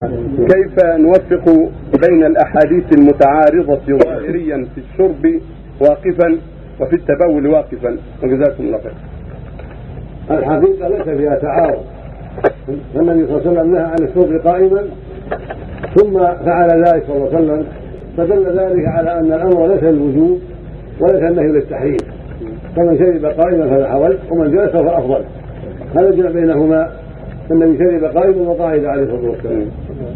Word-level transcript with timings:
كيف 0.00 0.84
نوفق 0.84 1.70
بين 2.08 2.24
الأحاديث 2.24 2.84
المتعارضة 2.98 3.98
ظاهريا 4.04 4.66
في 4.74 4.80
الشرب 4.80 5.40
واقفا 5.80 6.38
وفي 6.80 6.96
التبول 6.96 7.46
واقفا؟ 7.46 7.96
وجزاكم 8.22 8.64
الله 8.64 8.78
خير. 8.78 8.92
الحقيقة 10.38 10.88
ليس 10.88 11.02
فيها 11.02 11.36
تعارض. 11.36 11.84
فالنبي 12.94 13.26
صلى 13.26 13.36
الله 13.36 13.40
عليه 13.40 13.50
وسلم 13.50 13.72
نهى 13.72 13.82
عن 13.82 13.96
الشرب 14.02 14.46
قائما 14.46 14.82
ثم 15.96 16.18
فعل 16.44 16.70
ذلك 16.70 17.04
صلى 17.06 17.16
الله 17.16 17.36
عليه 17.36 17.38
وسلم. 17.38 17.66
فدل 18.16 18.58
ذلك 18.58 18.86
على 18.86 19.18
أن 19.18 19.32
الأمر 19.32 19.66
ليس 19.66 19.82
للوجوب 19.82 20.40
وليس 21.00 21.22
النهي 21.22 21.46
للتحريم. 21.46 21.96
فمن 22.76 22.98
شرب 22.98 23.24
قائما 23.24 23.68
فلا 23.68 23.88
حرج 23.88 24.16
ومن 24.30 24.50
جلس 24.50 24.72
فهو 24.72 24.88
افضل 24.88 25.24
هذا 25.98 26.08
الجمع 26.08 26.30
بينهما 26.30 26.90
النبي 27.50 27.78
شرب 27.78 28.04
قائما 28.04 28.50
وقاعدا 28.50 28.88
عليه 28.88 29.02
الصلاة 29.02 29.30
والسلام. 29.30 29.66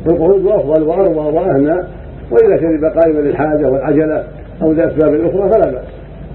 فالقعود 0.07 0.47
افضل 0.47 0.83
وارضى 0.83 1.37
وأهنى. 1.37 1.83
وإذا 2.31 2.57
شرب 2.61 2.85
قائما 2.85 3.19
للحاجة 3.19 3.71
والعجلة 3.71 4.25
أو 4.63 4.73
لاسباب 4.73 5.15
أخرى 5.15 5.51
فلا 5.51 5.71
بأس. 5.71 5.85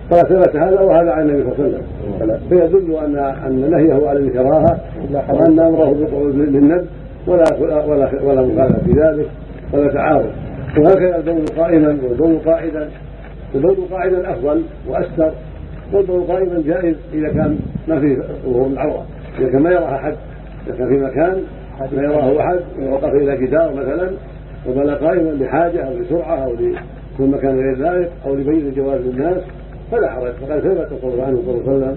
فثبت 0.10 0.56
هذا 0.56 0.82
وهذا 0.82 1.12
عن 1.12 1.30
النبي 1.30 1.44
صلى 1.44 1.66
الله 1.66 1.78
عليه 2.22 2.34
وسلم. 2.34 2.40
فيدل 2.50 2.96
أن 2.96 3.16
أن 3.48 3.70
نهيه 3.72 4.08
على 4.08 4.20
الكراهة 4.20 4.80
وأن 5.12 5.60
أمره 5.60 5.94
بالقعود 5.94 6.36
للند 6.36 6.86
ولا 7.28 7.44
ولا 7.60 8.24
ولا 8.24 8.42
مخالفة 8.42 8.80
في 8.86 8.92
ذلك. 8.92 9.26
ولا 9.74 9.88
تعارض. 9.94 10.30
وهكذا 10.78 11.16
البول 11.18 11.46
قائما 11.58 11.98
والبول 12.04 12.38
قاعدا. 12.46 12.90
البول 13.56 13.76
قاعدا 13.92 14.32
أفضل 14.32 14.62
وأستر. 14.90 15.32
والبول 15.94 16.24
قائما 16.24 16.64
جائز 16.66 16.96
إذا 17.14 17.28
كان 17.28 17.58
ما 17.88 18.00
فيه 18.00 18.18
ظهور 18.46 18.68
العوره 18.68 19.06
إذا 19.40 19.50
كان 19.50 19.62
ما 19.62 19.72
يرى 19.72 19.86
أحد. 19.86 20.14
كان 20.78 20.88
في 20.88 20.98
مكان 20.98 21.42
لا 21.92 22.04
يراه 22.04 22.40
أحد 22.40 22.60
وقف 22.92 23.14
إلى 23.14 23.38
جدار 23.38 23.74
مثلا 23.74 24.10
وبنى 24.70 24.94
قائما 24.94 25.30
لحاجة 25.30 25.88
أو 25.88 25.94
لسرعة 25.94 26.46
أو 26.46 26.54
لكل 26.54 27.32
مكان 27.32 27.56
غير 27.56 27.78
ذلك 27.78 28.12
أو 28.26 28.36
لبين 28.36 28.68
الجواز 28.68 29.02
للناس 29.02 29.42
فلا 29.92 30.10
حرج. 30.10 30.32
فقد 30.32 30.60
ثبت 30.60 30.88
صلى 31.02 31.14
الله 31.14 31.24
عليه 31.24 31.38
وسلم 31.38 31.96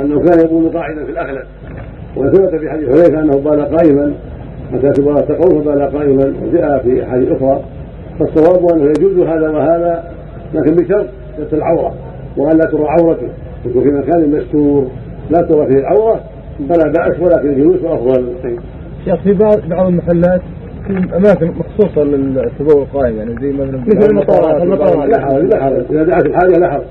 أنه 0.00 0.20
كان 0.20 0.46
يقول 0.46 0.72
قاعدا 0.72 1.04
في 1.04 1.10
الاغلب 1.10 1.44
وثبت 2.16 2.54
في 2.60 2.70
حديث 2.70 2.88
حذيفة 2.88 3.20
أنه 3.20 3.36
بال 3.36 3.76
قائما 3.76 4.14
متى 4.72 4.90
تبغى 4.90 5.22
تقول 5.22 5.64
فبال 5.64 5.82
قائما 5.82 6.34
وجاء 6.42 6.78
في 6.78 7.04
أحاديث 7.04 7.30
أخرى 7.30 7.62
فالصواب 8.18 8.72
أنه 8.72 8.84
يجوز 8.84 9.26
هذا 9.26 9.50
وهذا 9.50 10.10
لكن 10.54 10.74
بشرط 10.74 11.06
ستر 11.38 11.56
العورة 11.56 11.94
وأن 12.36 12.56
لا 12.56 12.64
ترى 12.64 12.84
عورته 12.88 13.28
في 13.72 13.90
مكان 13.90 14.30
مستور 14.30 14.86
لا 15.30 15.42
ترى 15.42 15.66
فيه 15.66 15.78
العورة 15.78 16.20
فلا 16.68 16.92
بأس 16.92 17.20
ولكن 17.20 17.48
الجلوس 17.48 17.84
أفضل. 17.84 18.26
شيخ 19.04 19.22
في 19.22 19.32
بعض 19.32 19.58
بعض 19.68 19.86
المحلات 19.86 20.40
في 20.86 21.16
أماكن 21.16 21.52
مخصوصة 21.58 22.02
للتبول 22.04 22.82
القائم 22.82 23.16
يعني 23.16 23.34
زي 23.40 23.52
مثلا 23.52 23.80
مثل 23.86 24.10
المطارات 24.10 24.62
المطارات 24.62 25.08
لا 25.08 25.20
حرج 25.20 25.44
لا 25.44 25.62
حرج 25.62 25.82
إذا 25.90 26.02
دعت 26.02 26.26
الحاجة 26.26 26.58
لا 26.58 26.70
حرج 26.70 26.84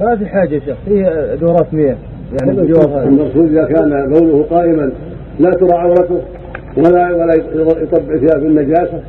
ما 0.00 0.16
في 0.16 0.26
حاجة 0.26 0.54
يا 0.54 0.60
شيخ 0.60 0.76
في 0.84 1.36
دورات 1.40 1.74
مياه 1.74 1.96
يعني 2.40 2.50
المقصود 2.50 2.70
بجوار 2.70 3.00
هذا 3.00 3.08
المقصود 3.08 3.48
إذا 3.48 3.64
كان 3.64 4.12
بوله 4.12 4.46
قائما 4.50 4.92
لا 5.40 5.50
ترى 5.50 5.72
عورته 5.72 6.20
ولا 6.76 7.14
ولا 7.14 7.34
يطبع 7.82 8.18
فيها 8.18 8.38
بالنجاسه 8.38 9.02